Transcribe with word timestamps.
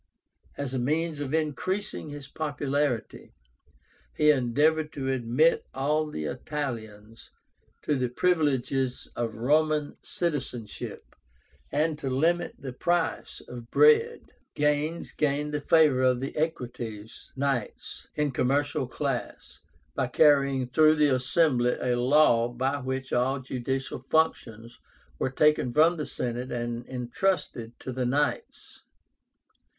As 0.57 0.73
a 0.73 0.79
means 0.79 1.19
of 1.19 1.31
increasing 1.31 2.09
his 2.09 2.27
popularity, 2.27 3.35
he 4.15 4.31
endeavored 4.31 4.91
to 4.93 5.11
admit 5.11 5.63
all 5.75 6.07
the 6.09 6.25
Italians 6.25 7.29
to 7.83 7.93
the 7.95 8.09
privileges 8.09 9.07
of 9.15 9.35
Roman 9.35 9.95
citizenship, 10.01 11.15
and 11.71 11.99
to 11.99 12.09
limit 12.09 12.55
the 12.57 12.73
price 12.73 13.41
of 13.41 13.69
bread. 13.69 14.31
Gains 14.55 15.11
gained 15.11 15.53
the 15.53 15.59
favor 15.61 16.01
of 16.01 16.19
the 16.19 16.35
Equites 16.35 17.31
(Knights), 17.35 18.07
the 18.15 18.31
commercial 18.31 18.87
class, 18.87 19.59
by 19.93 20.07
carrying 20.07 20.65
through 20.65 20.95
the 20.95 21.13
assembly 21.13 21.73
a 21.79 21.95
law 21.95 22.47
by 22.47 22.79
which 22.79 23.13
all 23.13 23.39
judicial 23.39 23.99
functions 24.09 24.79
were 25.19 25.29
taken 25.29 25.71
from 25.71 25.97
the 25.97 26.07
Senate 26.07 26.51
and 26.51 26.87
intrusted 26.87 27.77
to 27.81 27.91
the 27.91 28.07
Knights. 28.07 28.81